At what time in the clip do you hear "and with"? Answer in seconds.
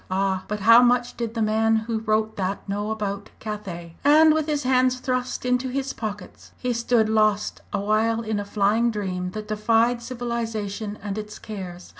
4.03-4.47